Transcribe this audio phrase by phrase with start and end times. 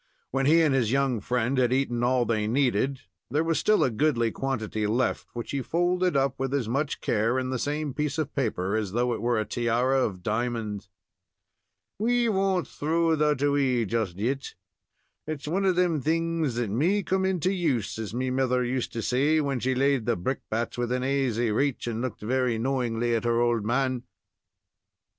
[0.31, 3.91] When he and his young friend had eaten all they needed, there was still a
[3.91, 8.17] goodly quantity left, which he folded up with as much care in the same piece
[8.17, 10.89] of paper as though it were a tiara of diamonds.
[11.99, 14.55] "We won't throw that away just yet.
[15.27, 19.03] It's one of them things that may come into use, as me mither used to
[19.03, 23.39] say when she laid the brickbats within aisy raich, and looked very knowingly at her
[23.39, 24.05] old man."